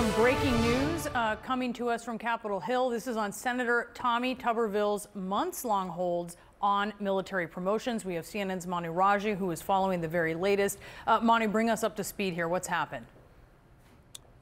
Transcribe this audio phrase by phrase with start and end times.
[0.00, 2.88] Some breaking news uh, coming to us from Capitol Hill.
[2.88, 8.02] This is on Senator Tommy Tuberville's months long holds on military promotions.
[8.02, 10.78] We have CNN's Manu Raju, who is following the very latest.
[11.06, 12.48] Uh, Manu, bring us up to speed here.
[12.48, 13.04] What's happened?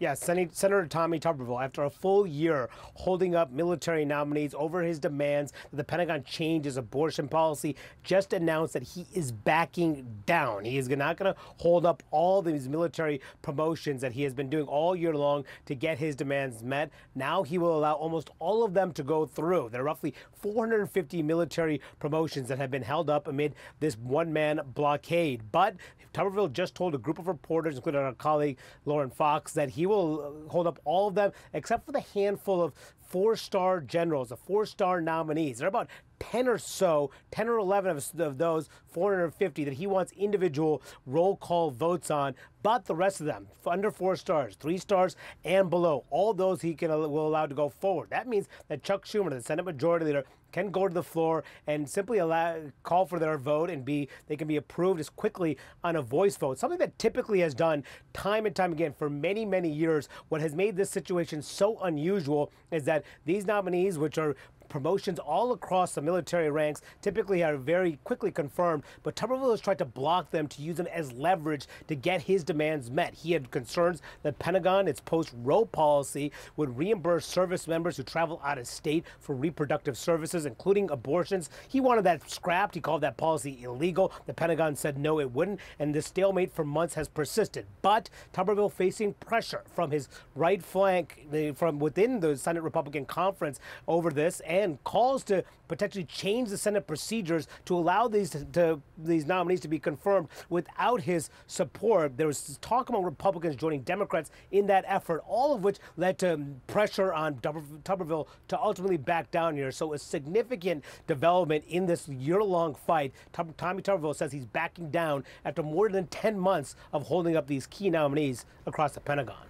[0.01, 5.53] Yes, Senator Tommy Tuberville, after a full year holding up military nominees over his demands
[5.71, 7.75] that the Pentagon change his abortion policy,
[8.05, 10.65] just announced that he is backing down.
[10.65, 14.49] He is not going to hold up all these military promotions that he has been
[14.49, 16.91] doing all year long to get his demands met.
[17.17, 19.71] Now he will allow almost all of them to go through.
[19.71, 24.61] There are roughly 450 military promotions that have been held up amid this one man
[24.75, 25.43] blockade.
[25.51, 25.75] But
[26.15, 30.45] Tuberville just told a group of reporters, including our colleague Lauren Fox, that he will
[30.47, 32.75] uh, hold up all of them except for the handful of
[33.09, 35.59] four star generals, the four star nominees.
[35.59, 35.89] There are about
[36.21, 41.37] 10 or so, 10 or 11 of, of, those 450 that he wants individual roll
[41.37, 46.05] call votes on, but the rest of them, under four stars, three stars and below,
[46.11, 48.11] all those he can will allow to go forward.
[48.11, 51.89] That means that Chuck Schumer, the Senate Majority Leader, can go to the floor and
[51.89, 55.97] simply allow call for their vote and be they can be approved as quickly on
[55.97, 56.59] a voice vote.
[56.59, 60.09] Something that typically has done time and time again for many many years.
[60.29, 64.37] What has made this situation so unusual is that these nominees, which are
[64.69, 69.79] promotions all across the military ranks typically are very quickly confirmed, but Tuberville has tried
[69.79, 73.15] to block them to use them as leverage to get his demands met.
[73.15, 78.59] He had concerns that Pentagon, its post-Roe policy, would reimburse service members who travel out
[78.59, 81.51] of state for reproductive services, including abortions.
[81.69, 82.75] He wanted that scrapped.
[82.75, 84.13] He called that policy illegal.
[84.27, 87.67] The Pentagon said no, it wouldn't, and the stalemate for months has persisted.
[87.83, 94.11] But Tuberville facing pressure from his right flank, from within the Senate Republican conference over
[94.11, 99.27] this, and and calls to potentially change the Senate procedures to allow these to, these
[99.27, 102.17] nominees to be confirmed without his support.
[102.17, 106.41] There was talk among Republicans joining Democrats in that effort, all of which led to
[106.67, 109.71] pressure on Tuberville to ultimately back down here.
[109.71, 113.13] So a significant development in this year-long fight.
[113.33, 117.67] Tommy Tuberville says he's backing down after more than 10 months of holding up these
[117.67, 119.48] key nominees across the Pentagon.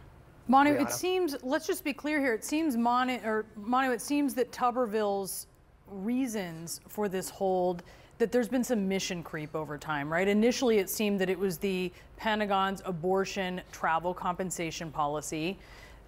[0.49, 2.33] Manu, it seems, let's just be clear here.
[2.33, 5.47] It seems, Manu, or Manu, it seems that Tuberville's
[5.87, 7.83] reasons for this hold
[8.17, 10.27] that there's been some mission creep over time, right?
[10.27, 15.57] Initially, it seemed that it was the Pentagon's abortion travel compensation policy.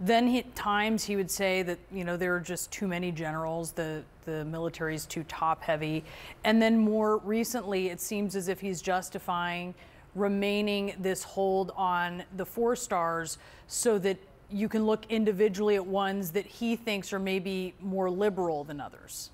[0.00, 3.12] Then he, at times he would say that you know there are just too many
[3.12, 6.02] generals, the the military is too top heavy,
[6.42, 9.74] and then more recently it seems as if he's justifying
[10.14, 14.18] remaining this hold on the four stars so that
[14.52, 19.30] you can look individually at ones that he thinks are maybe more liberal than others.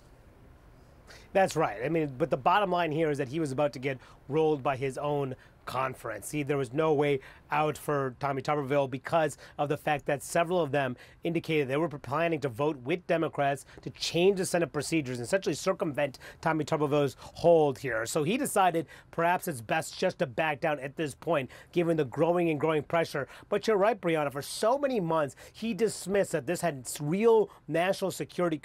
[1.32, 1.78] That's right.
[1.84, 4.62] I mean, but the bottom line here is that he was about to get rolled
[4.62, 5.34] by his own
[5.66, 6.28] conference.
[6.28, 10.60] See, there was no way out for Tommy Tuberville because of the fact that several
[10.60, 15.19] of them indicated they were planning to vote with Democrats to change the Senate procedures
[15.19, 18.06] and essentially circumvent Tommy Tuberville's hold here.
[18.06, 22.04] So he decided perhaps it's best just to back down at this point, given the
[22.04, 23.28] growing and growing pressure.
[23.48, 28.10] But you're right, Brianna, for so many months, he dismissed that this had real national
[28.10, 28.60] security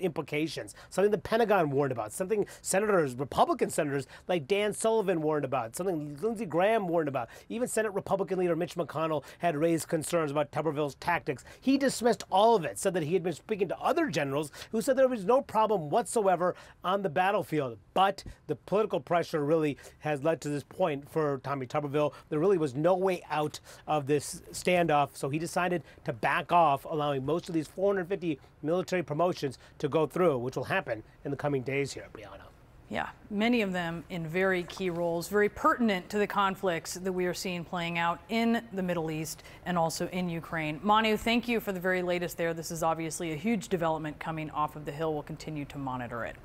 [0.00, 5.76] implications, something the Pentagon warned about, something senators, Republican senators like Dan Sullivan warned about,
[5.76, 10.30] something Lindsey Graham warned about, even Senate Republican Republican leader Mitch McConnell had raised concerns
[10.30, 11.44] about Tuberville's tactics.
[11.60, 14.80] He dismissed all of it, said that he had been speaking to other generals who
[14.80, 17.78] said there was no problem whatsoever on the battlefield.
[17.94, 22.14] But the political pressure really has led to this point for Tommy Tuberville.
[22.28, 26.84] There really was no way out of this standoff, so he decided to back off,
[26.84, 31.36] allowing most of these 450 military promotions to go through, which will happen in the
[31.36, 32.55] coming days here, Brianna.
[32.88, 37.26] Yeah, many of them in very key roles, very pertinent to the conflicts that we
[37.26, 40.78] are seeing playing out in the Middle East and also in Ukraine.
[40.84, 42.54] Manu, thank you for the very latest there.
[42.54, 45.14] This is obviously a huge development coming off of the Hill.
[45.14, 46.36] We'll continue to monitor it.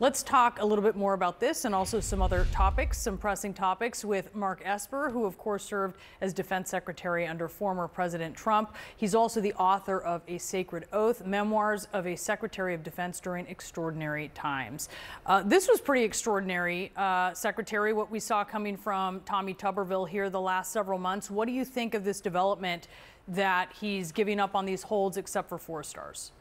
[0.00, 3.54] Let's talk a little bit more about this and also some other topics, some pressing
[3.54, 8.74] topics with Mark Esper, who of course served as defense secretary under former President Trump.
[8.96, 13.46] He's also the author of A Sacred Oath, Memoirs of a Secretary of Defense During
[13.46, 14.88] Extraordinary Times.
[15.26, 20.30] Uh, this was pretty extraordinary, uh, Secretary, what we saw coming from Tommy Tuberville here
[20.30, 21.30] the last several months.
[21.30, 22.88] What do you think of this development
[23.28, 26.32] that he's giving up on these holds except for four stars?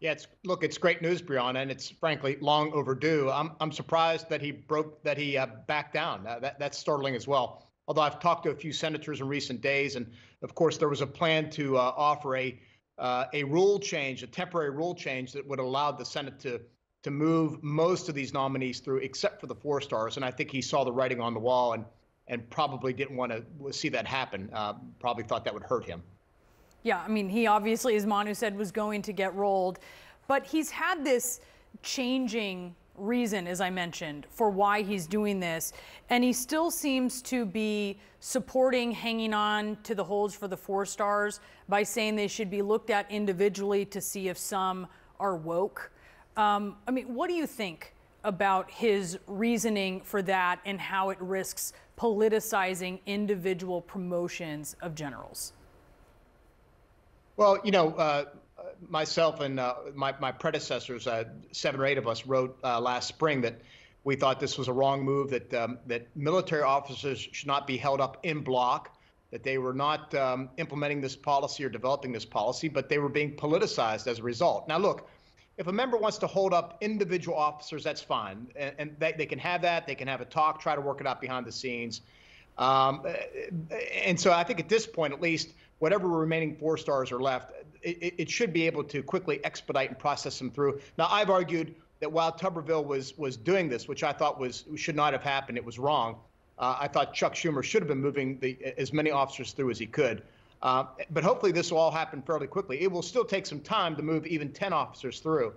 [0.00, 3.30] Yeah, it's look, it's great news, Brianna, and it's frankly long overdue.
[3.30, 6.26] I'm I'm surprised that he broke that he uh, backed down.
[6.26, 7.66] Uh, that that's startling as well.
[7.86, 10.10] Although I've talked to a few senators in recent days, and
[10.42, 12.58] of course there was a plan to uh, offer a
[12.96, 16.62] uh, a rule change, a temporary rule change that would allow the Senate to
[17.02, 20.16] to move most of these nominees through, except for the four stars.
[20.16, 21.84] And I think he saw the writing on the wall and
[22.28, 24.48] and probably didn't want to see that happen.
[24.52, 26.00] Uh, probably thought that would hurt him.
[26.84, 29.80] Yeah, I mean, he obviously, as Manu said, was going to get rolled,
[30.28, 31.40] but he's had this
[31.82, 35.72] changing reason, as I mentioned, for why he's doing this.
[36.08, 40.86] And he still seems to be supporting hanging on to the holds for the four
[40.86, 44.86] stars by saying they should be looked at individually to see if some
[45.18, 45.90] are woke.
[46.36, 47.94] Um, I mean, what do you think
[48.24, 55.52] about his reasoning for that and how it risks politicizing individual promotions of generals?
[57.36, 58.24] Well, you know, uh,
[58.88, 63.08] myself and uh, my, my predecessors, uh, seven or eight of us, wrote uh, last
[63.08, 63.60] spring that
[64.04, 67.76] we thought this was a wrong move, that, um, that military officers should not be
[67.76, 68.96] held up in block,
[69.30, 73.08] that they were not um, implementing this policy or developing this policy, but they were
[73.08, 74.66] being politicized as a result.
[74.68, 75.08] Now, look,
[75.60, 78.46] if a member wants to hold up individual officers, that's fine.
[78.56, 79.86] And, and they, they, can have that.
[79.86, 82.00] They can have a talk, try to work it out behind the scenes.
[82.56, 83.06] Um,
[84.02, 87.52] and so I think at this point, at least, whatever remaining four stars are left,
[87.82, 90.80] it, it, should be able to quickly expedite and process them through.
[90.96, 94.96] Now, I've argued that while Tuberville was was doing this, which I thought was should
[94.96, 96.16] not have happened, it was wrong.
[96.58, 99.78] Uh, I thought Chuck Schumer should have been moving the, as many officers through as
[99.78, 100.22] he could.
[100.62, 102.82] Uh, but hopefully, this will all happen fairly quickly.
[102.82, 105.54] It will still take some time to move even 10 officers through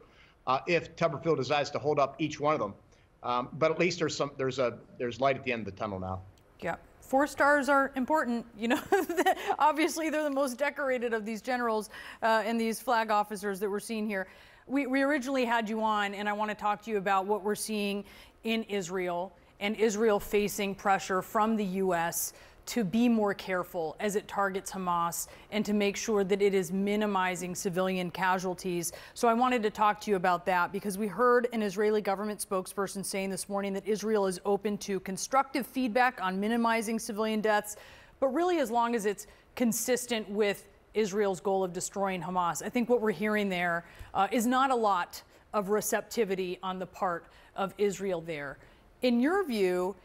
[0.47, 2.73] uh, if Tuberville decides to hold up each one of them.
[3.21, 5.79] Um, but at least there's some there's a there's light at the end of the
[5.79, 6.21] tunnel now.
[6.61, 6.75] Yeah
[7.13, 8.43] four stars are important.
[8.57, 8.79] You know,
[9.59, 11.91] obviously they're the most decorated of these generals
[12.23, 14.27] uh, and these flag officers that we're seeing here.
[14.65, 17.43] We, we originally had you on, and I want to talk to you about what
[17.43, 18.03] we're seeing
[18.45, 22.33] in Israel and Israel facing pressure from the U.S
[22.65, 26.71] to be more careful as it targets Hamas and to make sure that it is
[26.71, 28.93] minimizing civilian casualties.
[29.13, 32.45] So I wanted to talk to you about that because we heard an Israeli government
[32.47, 37.75] spokesperson saying this morning that Israel is open to constructive feedback on minimizing civilian deaths,
[38.19, 42.63] but really as long as it's consistent with Israel's goal of destroying Hamas.
[42.63, 45.21] I think what we're hearing there uh, is not a lot
[45.53, 47.25] of receptivity on the part
[47.55, 48.57] of Israel there.
[49.01, 49.95] In your view,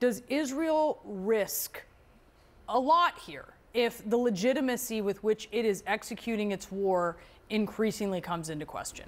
[0.00, 1.82] does Israel risk
[2.68, 7.16] a lot here if the legitimacy with which it is executing its war
[7.50, 9.06] increasingly comes into question?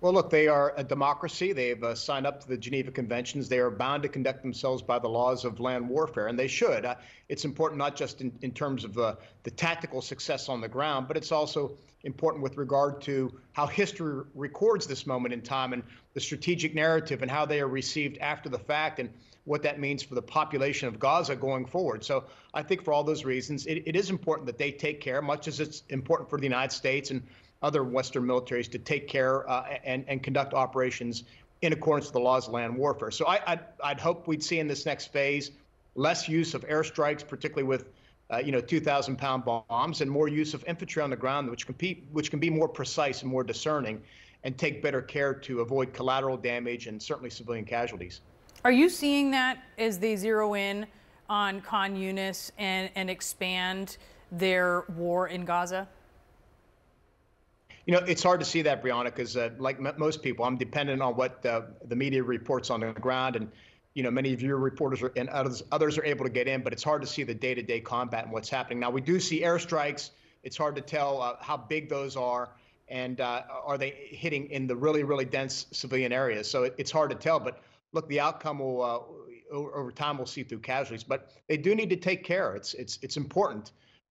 [0.00, 1.54] Well, look, they are a democracy.
[1.54, 3.48] They've uh, signed up to the Geneva Conventions.
[3.48, 6.84] They are bound to conduct themselves by the laws of land warfare, and they should.
[6.84, 6.96] Uh,
[7.30, 9.14] it's important not just in, in terms of uh,
[9.44, 11.72] the tactical success on the ground, but it's also
[12.02, 15.82] important with regard to how history records this moment in time and
[16.12, 18.98] the strategic narrative and how they are received after the fact.
[18.98, 19.08] And
[19.44, 22.02] what that means for the population of Gaza going forward.
[22.02, 22.24] So
[22.54, 25.48] I think for all those reasons, it, it is important that they take care, much
[25.48, 27.22] as it's important for the United States and
[27.62, 31.24] other Western militaries to take care uh, and, and conduct operations
[31.62, 33.10] in accordance with the laws of land warfare.
[33.10, 35.50] So I, I'd, I'd hope we'd see in this next phase
[35.94, 37.86] less use of airstrikes, particularly with
[38.30, 41.66] uh, you know 2,000 pound bombs, and more use of infantry on the ground, which
[42.12, 44.00] which can be more precise and more discerning,
[44.44, 48.20] and take better care to avoid collateral damage and certainly civilian casualties.
[48.64, 50.86] Are you seeing that as they zero in
[51.28, 53.98] on Khan Yunis and, and expand
[54.32, 55.86] their war in Gaza?
[57.84, 60.56] You know, it's hard to see that, Brianna, because uh, like m- most people, I'm
[60.56, 63.52] dependent on what the media reports on the ground, and
[63.92, 66.62] you know, many of your reporters are, and others others are able to get in,
[66.62, 68.80] but it's hard to see the day-to-day combat and what's happening.
[68.80, 70.10] Now, we do see airstrikes.
[70.42, 72.48] It's hard to tell uh, how big those are,
[72.88, 76.50] and uh, are they hitting in the really, really dense civilian areas.
[76.50, 77.60] So it, it's hard to tell, but
[77.94, 78.98] look, the outcome will uh,
[79.54, 82.54] over time we'll see through casualties, but they do need to take care.
[82.56, 83.70] It's it's it's important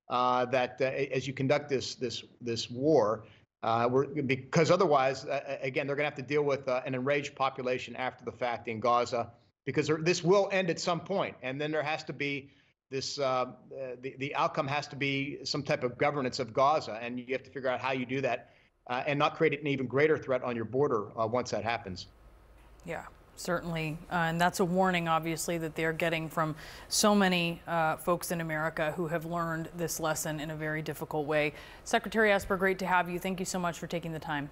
[0.09, 3.25] uh, that uh, as you conduct this this this war,
[3.61, 3.87] uh,
[4.25, 7.95] because otherwise, uh, again, they're going to have to deal with uh, an enraged population
[7.95, 9.31] after the fact in Gaza,
[9.65, 12.49] because this will end at some point, and then there has to be
[12.89, 17.33] this the the outcome has to be some type of governance of Gaza, and you
[17.33, 18.53] have to figure out how you do that,
[18.89, 22.07] and not create an even greater threat on your border once that happens.
[22.85, 23.05] Yeah.
[23.35, 26.55] Certainly, uh, and that's a warning, obviously, that they're getting from
[26.87, 31.25] so many uh, folks in America who have learned this lesson in a very difficult
[31.25, 31.53] way.
[31.83, 33.17] Secretary Esper, great to have you.
[33.17, 34.49] Thank you so much for taking the time.